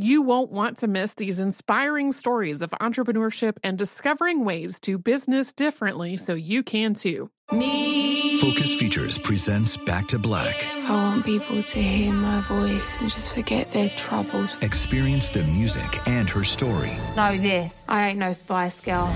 [0.00, 5.52] You won't want to miss these inspiring stories of entrepreneurship and discovering ways to business
[5.52, 7.32] differently so you can too.
[7.50, 8.40] Me.
[8.40, 10.64] Focus Features presents Back to Black.
[10.88, 14.56] I want people to hear my voice and just forget their troubles.
[14.62, 16.92] Experience the music and her story.
[17.16, 17.84] Know this.
[17.88, 19.12] I ain't no Spice Girl.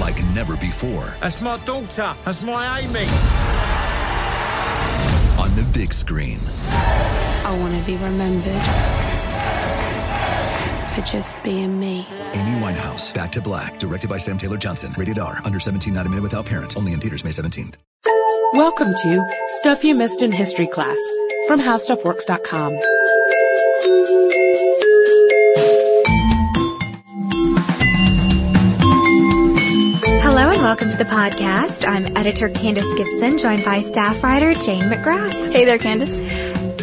[0.00, 1.14] Like never before.
[1.20, 2.14] That's my daughter.
[2.24, 3.04] That's my Amy.
[5.38, 6.38] On the big screen.
[6.70, 9.11] I want to be remembered
[10.94, 12.06] for just being me.
[12.34, 14.94] Amy Winehouse, Back to Black, directed by Sam Taylor Johnson.
[14.96, 16.76] Rated R, under 17, not a minute without parent.
[16.76, 17.74] Only in theaters May 17th.
[18.52, 20.98] Welcome to Stuff You Missed in History Class
[21.46, 22.78] from HowStuffWorks.com.
[30.20, 31.86] Hello and welcome to the podcast.
[31.88, 35.52] I'm editor Candace Gibson, joined by staff writer Jane McGrath.
[35.52, 36.20] Hey there, Candace.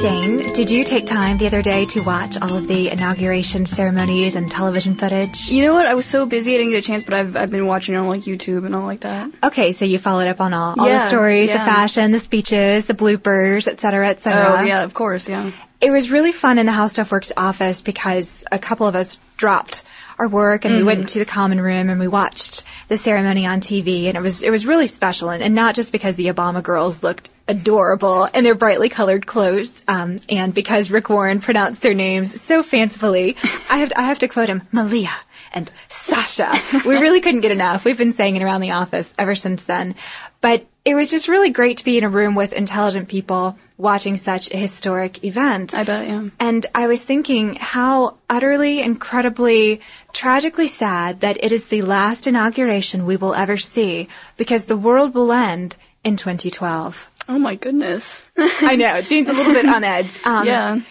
[0.01, 4.37] Jane, did you take time the other day to watch all of the inauguration ceremonies
[4.37, 5.51] and television footage?
[5.51, 5.85] You know what?
[5.85, 8.07] I was so busy I didn't get a chance, but I've, I've been watching on
[8.07, 9.29] like YouTube and all like that.
[9.43, 11.57] Okay, so you followed up on all, all Yeah, the stories, yeah.
[11.57, 14.59] the fashion, the speeches, the bloopers, et cetera, et cetera.
[14.59, 15.51] Oh, yeah, of course, yeah.
[15.81, 19.19] It was really fun in the How Stuff Works office because a couple of us
[19.35, 19.83] dropped
[20.19, 21.03] our work and we went Mhm.
[21.03, 24.51] into the common room and we watched the ceremony on TV and it was it
[24.51, 28.53] was really special and, and not just because the Obama girls looked adorable in their
[28.55, 33.35] brightly colored clothes um, and because Rick Warren pronounced their names so fancifully.
[33.69, 35.09] I have I have to quote him, Malia
[35.53, 36.51] and Sasha.
[36.85, 37.85] we really couldn't get enough.
[37.85, 39.95] We've been saying it around the office ever since then.
[40.41, 44.17] But it was just really great to be in a room with intelligent people watching
[44.17, 45.73] such a historic event.
[45.73, 46.27] I bet, yeah.
[46.39, 49.81] And I was thinking how utterly, incredibly,
[50.13, 55.15] tragically sad that it is the last inauguration we will ever see because the world
[55.15, 57.09] will end in 2012.
[57.29, 58.29] Oh my goodness.
[58.37, 59.01] I know.
[59.01, 60.19] Jane's a little bit on edge.
[60.25, 60.81] Um, Yeah.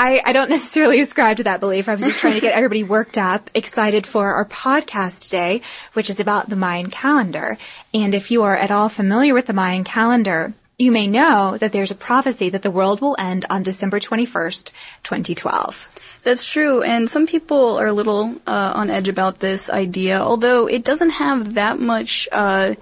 [0.00, 1.88] I, I don't necessarily ascribe to that belief.
[1.88, 5.60] I was just trying to get everybody worked up, excited for our podcast today,
[5.94, 7.58] which is about the Mayan calendar.
[7.92, 11.72] And if you are at all familiar with the Mayan calendar, you may know that
[11.72, 14.70] there's a prophecy that the world will end on December 21st,
[15.02, 15.94] 2012.
[16.22, 20.68] That's true, and some people are a little uh, on edge about this idea, although
[20.68, 22.76] it doesn't have that much uh,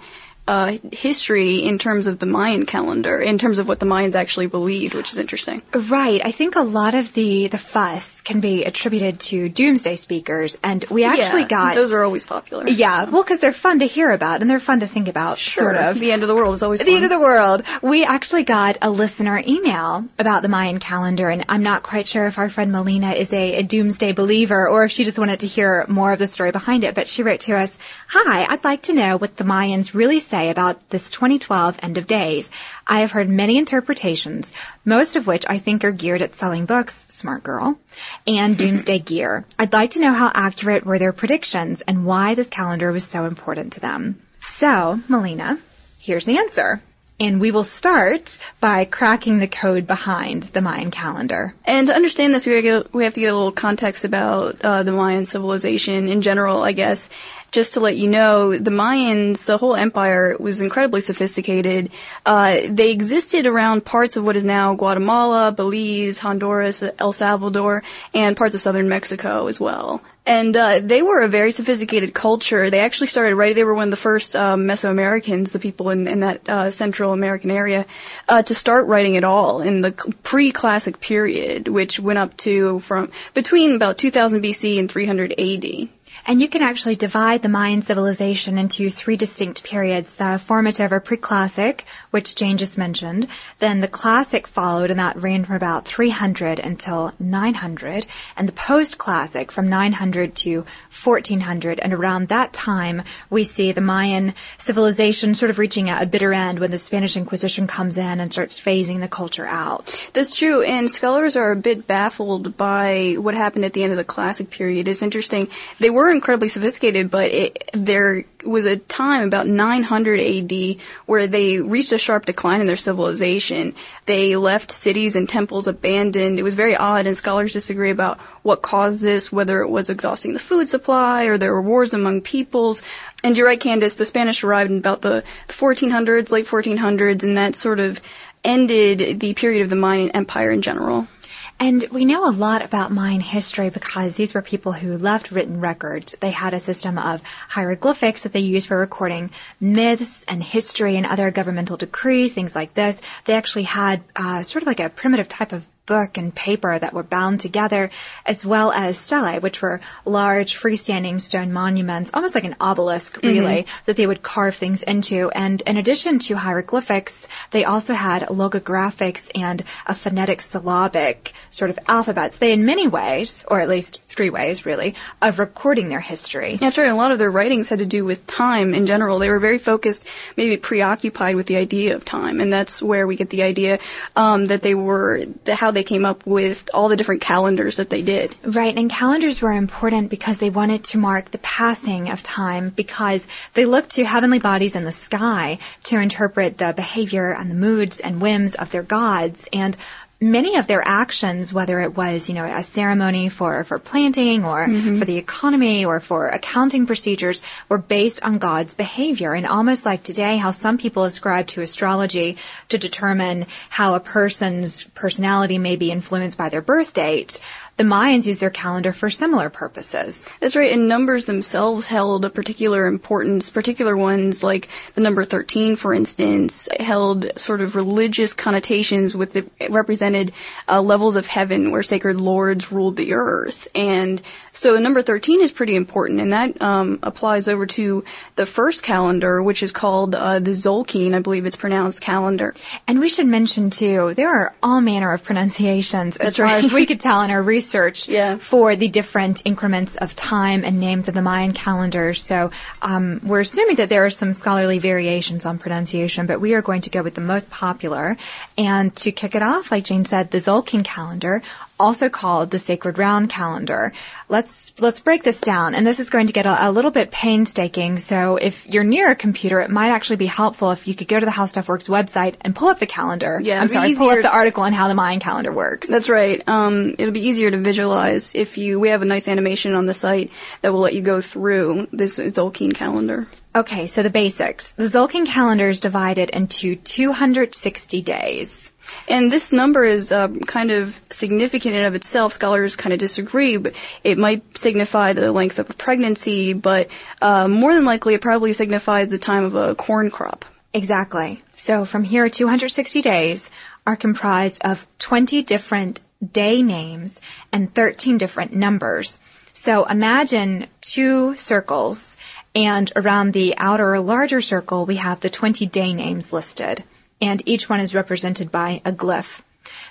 [0.48, 4.46] uh, history in terms of the Mayan calendar, in terms of what the Mayans actually
[4.46, 5.62] believed, which is interesting.
[5.74, 6.20] Right.
[6.24, 10.84] I think a lot of the, the fuss can be attributed to doomsday speakers, and
[10.90, 12.68] we actually Yeah, got those are always popular.
[12.68, 15.64] Yeah, well, because they're fun to hear about and they're fun to think about, Sure.
[15.64, 15.98] sort of.
[15.98, 16.94] The end of the world is always the fun.
[16.94, 17.62] end of the world.
[17.82, 22.26] We actually got a listener email about the Mayan calendar, and I'm not quite sure
[22.26, 25.46] if our friend Melina is a, a doomsday believer or if she just wanted to
[25.46, 26.94] hear more of the story behind it.
[26.94, 27.76] But she wrote to us,
[28.08, 32.06] "Hi, I'd like to know what the Mayans really say about this 2012 end of
[32.06, 32.50] days.
[32.86, 34.52] I have heard many interpretations,
[34.84, 37.78] most of which I think are geared at selling books, smart girl,
[38.26, 39.44] and doomsday gear.
[39.58, 43.24] I'd like to know how accurate were their predictions and why this calendar was so
[43.24, 45.58] important to them." So, Melina,
[45.98, 46.80] here's the answer.
[47.18, 51.54] And we will start by cracking the code behind the Mayan calendar.
[51.64, 54.04] And to understand this, we have to get, we have to get a little context
[54.04, 57.08] about uh, the Mayan civilization in general, I guess.
[57.50, 61.90] Just to let you know, the Mayans, the whole empire, was incredibly sophisticated.
[62.24, 67.82] Uh, they existed around parts of what is now Guatemala, Belize, Honduras, El Salvador,
[68.12, 70.02] and parts of southern Mexico as well.
[70.26, 72.68] And uh, they were a very sophisticated culture.
[72.68, 73.54] They actually started writing.
[73.54, 77.12] They were one of the first uh, Mesoamericans, the people in, in that uh, Central
[77.12, 77.86] American area,
[78.28, 79.92] uh, to start writing at all in the
[80.24, 85.88] pre-classic period, which went up to from between about 2000 BC and 300 AD.
[86.28, 90.12] And you can actually divide the Mayan civilization into three distinct periods.
[90.14, 93.28] The formative or pre-classic, which Jane just mentioned.
[93.60, 98.06] Then the classic followed, and that ran from about 300 until 900.
[98.36, 101.78] And the post-classic from 900 to 1400.
[101.78, 106.58] And around that time, we see the Mayan civilization sort of reaching a bitter end
[106.58, 109.96] when the Spanish Inquisition comes in and starts phasing the culture out.
[110.12, 110.62] That's true.
[110.62, 114.50] And scholars are a bit baffled by what happened at the end of the classic
[114.50, 114.88] period.
[114.88, 115.48] It's interesting.
[115.78, 120.76] They were incredibly sophisticated, but it, there was a time about 900 AD
[121.06, 123.74] where they reached a sharp decline in their civilization.
[124.06, 126.38] They left cities and temples abandoned.
[126.38, 130.32] It was very odd, and scholars disagree about what caused this, whether it was exhausting
[130.32, 132.82] the food supply or there were wars among peoples.
[133.22, 137.54] And you're right, Candace, the Spanish arrived in about the 1400s, late 1400s, and that
[137.54, 138.00] sort of
[138.44, 141.08] ended the period of the Mayan Empire in general.
[141.58, 145.58] And we know a lot about Mayan history because these were people who left written
[145.58, 146.14] records.
[146.20, 151.06] They had a system of hieroglyphics that they used for recording myths and history and
[151.06, 153.00] other governmental decrees, things like this.
[153.24, 156.92] They actually had uh, sort of like a primitive type of book and paper that
[156.92, 157.90] were bound together,
[158.26, 163.62] as well as stelae, which were large freestanding stone monuments, almost like an obelisk, really,
[163.62, 163.82] mm-hmm.
[163.86, 165.30] that they would carve things into.
[165.30, 171.78] And in addition to hieroglyphics, they also had logographics and a phonetic syllabic sort of
[171.88, 172.38] alphabets.
[172.38, 176.56] They, in many ways, or at least three ways, really, of recording their history.
[176.56, 176.90] That's right.
[176.90, 179.18] A lot of their writings had to do with time in general.
[179.18, 180.06] They were very focused,
[180.36, 183.78] maybe preoccupied with the idea of time, and that's where we get the idea
[184.16, 185.24] um, that they were
[185.54, 188.34] how they came up with all the different calendars that they did.
[188.42, 193.26] Right, and calendars were important because they wanted to mark the passing of time because
[193.52, 198.00] they looked to heavenly bodies in the sky to interpret the behavior and the moods
[198.00, 199.48] and whims of their gods.
[199.52, 199.76] And
[200.20, 204.66] many of their actions, whether it was, you know, a ceremony for, for planting or
[204.66, 204.96] mm-hmm.
[204.96, 209.34] for the economy or for accounting procedures, were based on God's behavior.
[209.34, 212.38] And almost like today, how some people ascribe to astrology
[212.70, 217.40] to determine how a person's personality may be influenced by their birth date,
[217.76, 220.26] the Mayans used their calendar for similar purposes.
[220.40, 223.50] That's right, and numbers themselves held a particular importance.
[223.50, 229.46] Particular ones, like the number 13, for instance, held sort of religious connotations with the,
[229.68, 230.32] represented
[230.68, 233.68] uh, levels of heaven where sacred lords ruled the earth.
[233.74, 234.22] And
[234.56, 238.04] so number 13 is pretty important, and that um, applies over to
[238.36, 242.54] the first calendar, which is called uh, the Tzolk'in, I believe it's pronounced calendar.
[242.88, 246.86] And we should mention, too, there are all manner of pronunciations as far as we
[246.86, 248.38] could tell in our research yeah.
[248.38, 252.22] for the different increments of time and names of the Mayan calendars.
[252.22, 252.50] So
[252.80, 256.80] um, we're assuming that there are some scholarly variations on pronunciation, but we are going
[256.82, 258.16] to go with the most popular.
[258.56, 261.42] And to kick it off, like Jane said, the Tzolk'in calendar
[261.78, 263.92] also called the Sacred Round Calendar.
[264.28, 267.10] Let's let's break this down, and this is going to get a, a, little bit
[267.10, 267.98] painstaking.
[267.98, 271.18] So if you're near a computer, it might actually be helpful if you could go
[271.18, 273.40] to the How Stuff Works website and pull up the calendar.
[273.42, 275.88] Yeah, I'm sorry, pull up the article on how the Mayan calendar works.
[275.88, 276.42] That's right.
[276.48, 278.80] Um, it'll be easier to visualize if you.
[278.80, 280.30] We have a nice animation on the site
[280.62, 283.26] that will let you go through this Tzolk'in calendar.
[283.54, 284.72] Okay, so the basics.
[284.72, 288.70] The Tzolk'in calendar is divided into 260 days.
[289.08, 292.32] And this number is uh, kind of significant in of itself.
[292.32, 296.88] Scholars kind of disagree, but it might signify the length of a pregnancy, but
[297.22, 300.44] uh, more than likely it probably signifies the time of a corn crop.
[300.72, 301.42] Exactly.
[301.54, 303.50] So from here, 260 days
[303.86, 307.20] are comprised of 20 different day names
[307.52, 309.18] and 13 different numbers.
[309.52, 312.16] So imagine two circles,
[312.54, 316.84] and around the outer larger circle, we have the 20 day names listed
[317.20, 319.42] and each one is represented by a glyph.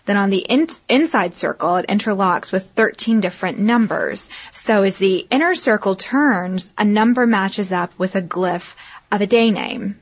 [0.06, 4.30] Then on the in- inside circle, it interlocks with 13 different numbers.
[4.52, 8.76] So as the inner circle turns, a number matches up with a glyph
[9.12, 10.00] of a day name.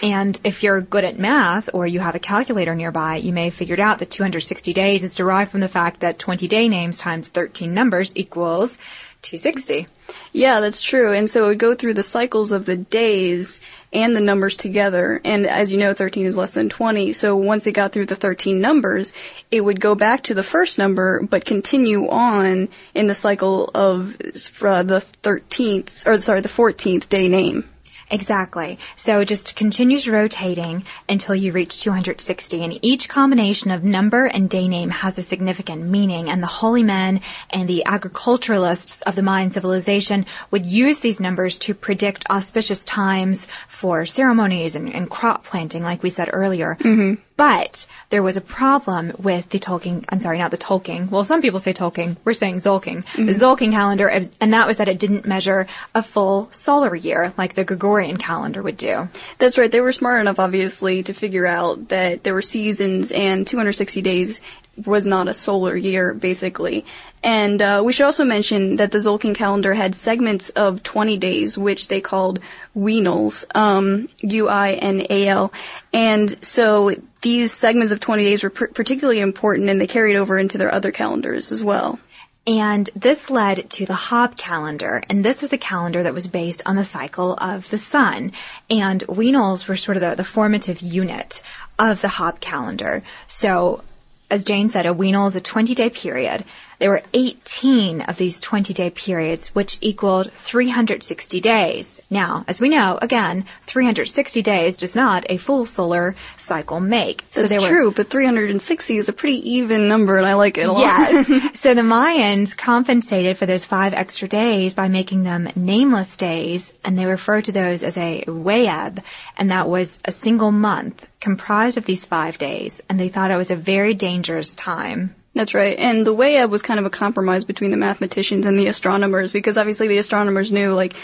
[0.00, 3.54] And if you're good at math or you have a calculator nearby, you may have
[3.54, 7.28] figured out that 260 days is derived from the fact that 20 day names times
[7.28, 8.78] 13 numbers equals
[9.22, 9.86] 260.
[10.32, 11.12] Yeah, that's true.
[11.12, 13.60] And so it would go through the cycles of the days
[13.92, 15.20] and the numbers together.
[15.24, 17.12] And as you know, 13 is less than 20.
[17.12, 19.12] So once it got through the 13 numbers,
[19.50, 24.16] it would go back to the first number, but continue on in the cycle of
[24.62, 27.68] uh, the 13th, or sorry, the 14th day name.
[28.12, 28.78] Exactly.
[28.94, 32.62] So it just continues rotating until you reach 260.
[32.62, 36.28] And each combination of number and day name has a significant meaning.
[36.28, 41.58] And the holy men and the agriculturalists of the Mayan civilization would use these numbers
[41.60, 46.76] to predict auspicious times for ceremonies and, and crop planting, like we said earlier.
[46.80, 47.14] Mm-hmm.
[47.36, 51.10] But there was a problem with the Tolkien, I'm sorry, not the Tolkien.
[51.10, 52.16] Well, some people say Tolkien.
[52.24, 53.04] We're saying Tzolk'in.
[53.14, 57.54] The Tzolk'in calendar, and that was that it didn't measure a full solar year like
[57.54, 59.08] the Gregorian calendar would do.
[59.38, 59.70] That's right.
[59.70, 64.40] They were smart enough, obviously, to figure out that there were seasons and 260 days
[64.86, 66.84] was not a solar year, basically.
[67.22, 71.56] And uh, we should also mention that the Tzolk'in calendar had segments of 20 days,
[71.56, 72.40] which they called
[72.76, 75.52] Uinals, um, U-I-N-A-L.
[75.92, 80.38] And so these segments of 20 days were pr- particularly important, and they carried over
[80.38, 81.98] into their other calendars as well.
[82.46, 86.60] And this led to the Haab calendar, and this was a calendar that was based
[86.66, 88.32] on the cycle of the sun.
[88.68, 91.42] And Uinals were sort of the, the formative unit
[91.78, 93.04] of the Haab calendar.
[93.28, 93.84] So,
[94.28, 96.42] as Jane said, a Uinal is a 20 day period.
[96.82, 102.02] There were 18 of these 20 day periods, which equaled 360 days.
[102.10, 107.22] Now, as we know, again, 360 days does not a full solar cycle make.
[107.30, 110.66] That's there were- true, but 360 is a pretty even number, and I like it
[110.66, 110.80] a lot.
[110.80, 111.60] Yes.
[111.60, 116.98] so the Mayans compensated for those five extra days by making them nameless days, and
[116.98, 118.98] they referred to those as a wayeb,
[119.38, 123.36] and that was a single month comprised of these five days, and they thought it
[123.36, 125.14] was a very dangerous time.
[125.34, 125.78] That's right.
[125.78, 129.56] And the Wayeb was kind of a compromise between the mathematicians and the astronomers because
[129.56, 130.94] obviously the astronomers knew like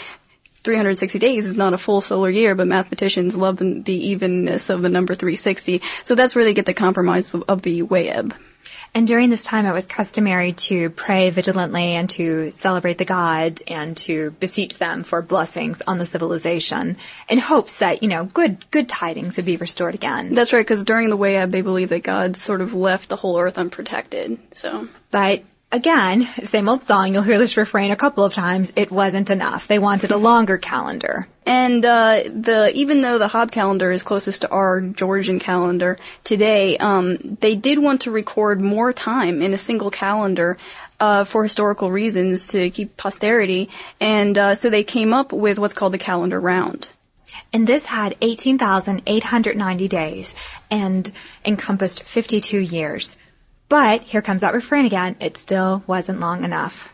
[0.69, 4.83] 360 days is not a full solar year, but mathematicians love the, the evenness of
[4.83, 5.81] the number 360.
[6.03, 8.35] So that's where they get the compromise of, of the Wayeb.
[8.93, 13.63] And during this time, it was customary to pray vigilantly and to celebrate the gods
[13.67, 16.97] and to beseech them for blessings on the civilization
[17.27, 20.35] in hopes that, you know, good, good tidings would be restored again.
[20.35, 23.39] That's right, because during the Wayeb, they believe that God sort of left the whole
[23.39, 24.37] earth unprotected.
[24.53, 28.91] So, But again, same old song, you'll hear this refrain a couple of times, it
[28.91, 29.67] wasn't enough.
[29.67, 31.27] They wanted a longer calendar.
[31.45, 36.77] and uh, the even though the Haab calendar is closest to our Gregorian calendar today,
[36.77, 40.57] um, they did want to record more time in a single calendar.
[41.01, 43.69] Uh, for historical reasons to keep posterity,
[44.01, 46.89] and uh, so they came up with what's called the calendar round.
[47.53, 50.35] And this had 18,890 days
[50.69, 51.09] and
[51.45, 53.17] encompassed 52 years.
[53.69, 56.93] But here comes that refrain again, it still wasn't long enough.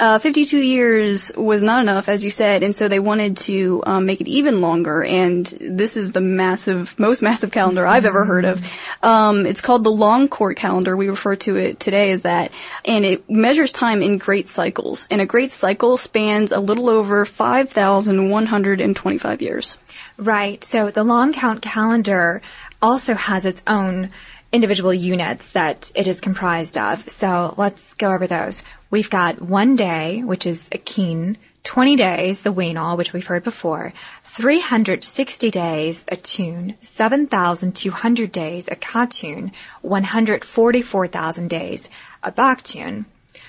[0.00, 4.06] Uh, 52 years was not enough, as you said, and so they wanted to um,
[4.06, 5.04] make it even longer.
[5.04, 8.60] And this is the massive, most massive calendar I've ever heard of.
[9.04, 10.96] Um, it's called the Long Count calendar.
[10.96, 12.50] We refer to it today as that,
[12.84, 15.06] and it measures time in great cycles.
[15.12, 19.78] And a great cycle spans a little over 5,125 years.
[20.16, 20.62] Right.
[20.62, 22.40] So the long count calendar
[22.80, 24.10] also has its own
[24.54, 27.08] individual units that it is comprised of.
[27.08, 28.62] So let's go over those.
[28.88, 33.42] We've got one day, which is a k'in, 20 days, the Uinal, which we've heard
[33.42, 33.92] before,
[34.22, 39.50] 360 days, a tun, 7,200 days, a katun,
[39.82, 41.90] 144,000 days,
[42.22, 43.06] a baktun.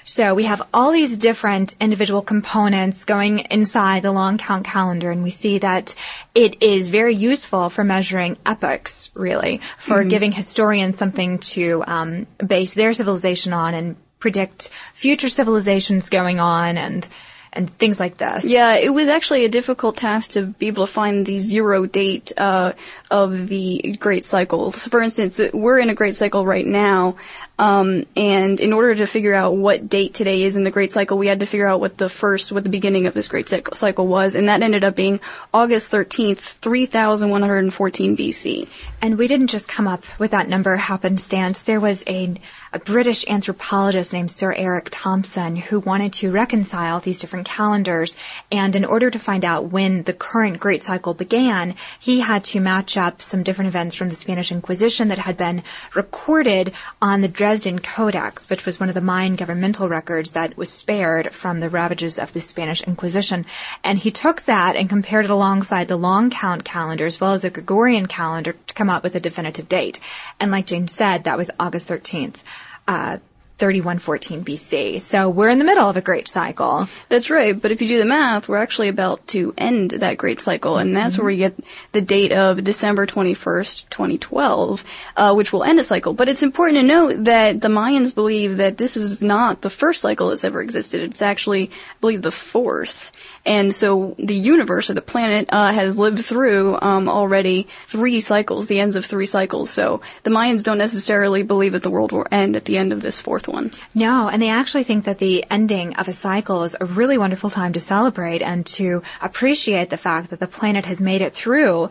[0.08, 5.24] So we have all these different individual components going inside the long count calendar and
[5.24, 5.96] we see that
[6.36, 12.76] it is very useful for measuring epochs, really, for giving historians something to um, base
[12.76, 17.08] their civilization on and predict future civilizations going on and
[17.56, 18.44] and things like this.
[18.44, 22.34] Yeah, it was actually a difficult task to be able to find the zero date
[22.38, 22.74] uh,
[23.10, 24.72] of the Great Cycle.
[24.74, 27.16] So for instance, we're in a Great Cycle right now,
[27.58, 31.18] um, and in order to figure out what date today is in the Great Cycle,
[31.18, 33.76] we had to figure out what the first, what the beginning of this Great Cycle
[33.76, 35.22] cycle was, and that ended up being
[35.54, 38.70] August 13th, 3114 BC.
[39.02, 41.64] And we didn't just come up with that number happenstance.
[41.64, 42.36] There was a,
[42.76, 48.18] a British anthropologist named Sir Eric Thompson who wanted to reconcile these different calendars.
[48.52, 52.60] And in order to find out when the current Great Cycle began, he had to
[52.60, 55.64] match up some different events from the Spanish Inquisition that had been
[55.94, 60.70] recorded on the Dresden Codex, which was one of the Mayan governmental records that was
[60.70, 63.46] spared from the ravages of the Spanish Inquisition.
[63.86, 67.44] And he took that and compared it alongside the long count calendar as well as
[67.44, 70.02] the Gregorian calendar to come up with a definitive date.
[70.42, 72.44] And like Jane said, that was August 13th.
[72.88, 73.18] Uh,
[73.58, 75.02] 3114 BC.
[75.02, 76.90] So we're in the middle of a great cycle.
[77.08, 80.42] That's right, but if you do the math, we're actually about to end that great
[80.42, 81.56] cycle, and that's where we get
[81.94, 84.84] the date of December 21st, 2012,
[85.16, 86.14] uh, which will end a cycle.
[86.14, 90.02] But it's important to note that the Mayans believe that this is not the first
[90.02, 91.02] cycle that's ever existed.
[91.02, 93.12] It's actually, I believe, the fourth.
[93.46, 98.68] And so the universe or the planet uh, has lived through um, already three cycles,
[98.68, 99.70] the ends of three cycles.
[99.70, 103.02] So the Mayans don't necessarily believe that the world will end at the end of
[103.02, 103.72] this fourth one.
[103.94, 107.50] No, and they actually think that the ending of a cycle is a really wonderful
[107.50, 111.90] time to celebrate and to appreciate the fact that the planet has made it through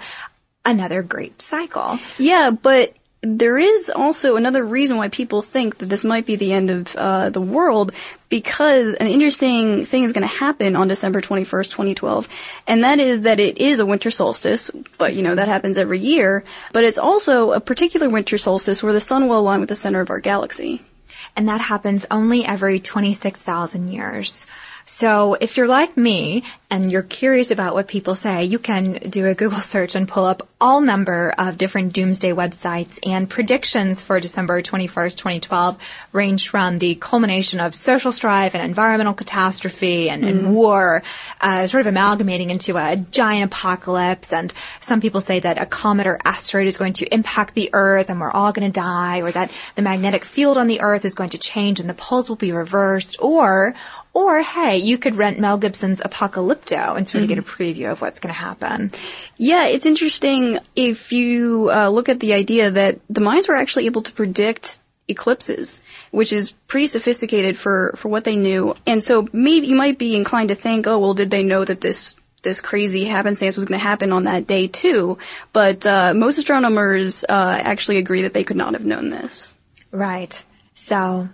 [0.65, 1.99] another great cycle.
[2.19, 2.95] Yeah, but
[3.25, 6.95] there is also another reason why people think that this might be the end of
[6.95, 7.93] uh, the world
[8.29, 12.29] because an interesting thing is going to happen on December 21st, 2012,
[12.67, 16.01] and that is that it is a winter solstice, but you know, that happens every
[16.01, 19.77] year, but it's also a particular winter solstice where the sun will align with the
[19.77, 20.83] center of our galaxy.
[21.37, 24.47] And that happens only every 26,000 years.
[24.87, 29.27] So if you're like me and you're curious about what people say, you can do
[29.27, 34.21] a Google search and pull up all number of different doomsday websites and predictions for
[34.21, 35.79] December 21st, 2012
[36.13, 41.03] range from the culmination of social strife and environmental catastrophe and, and war,
[41.41, 44.33] uh, sort of amalgamating into a giant apocalypse.
[44.33, 48.11] And some people say that a comet or asteroid is going to impact the Earth
[48.11, 51.15] and we're all going to die, or that the magnetic field on the Earth is
[51.15, 53.75] going to change and the poles will be reversed, or
[54.15, 58.01] or, hey, you could rent Mel Gibson's Apocalypto and sort of get a preview of
[58.01, 58.93] what's going to happen.
[59.37, 63.87] Yeah, it's interesting if you uh, look at the idea that the Mayans were actually
[63.87, 64.79] able to predict
[65.09, 68.77] eclipses, which is pretty sophisticated for, for what they knew.
[68.87, 71.81] And so maybe you might be inclined to think, oh, well, did they know that
[71.81, 75.19] this this crazy happenstance was going to happen on that day too?
[75.53, 79.55] But uh, most astronomers uh, actually agree that they could not have known this.
[79.91, 80.45] Right.
[80.75, 81.29] So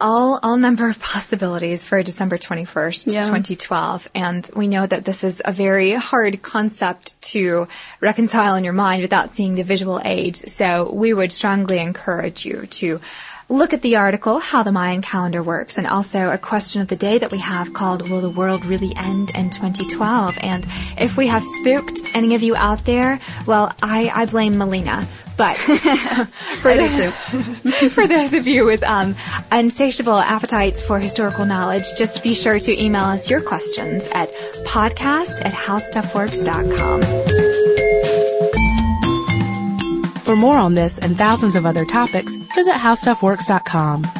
[0.00, 3.22] all all number of possibilities for December 21st, Yeah.
[3.22, 4.08] 2012.
[4.14, 7.68] And we know that this is a very hard concept to
[8.00, 10.36] reconcile in your mind without seeing the visual aid.
[10.36, 13.00] So we would strongly encourage you to
[13.48, 16.94] look at the article, How the Mayan Calendar Works, and also a question of the
[16.94, 20.38] day that we have called Will the World Really End in 2012?
[20.40, 20.64] And
[20.96, 25.04] if we have spooked any of you out there, well, I, I blame Melina.
[25.40, 29.14] But for, the, for those of you with um,
[29.50, 34.30] insatiable appetites for historical knowledge, just be sure to email us your questions at
[34.66, 37.00] podcast at howstuffworks.com.
[40.24, 44.19] For more on this and thousands of other topics, visit howstuffworks.com.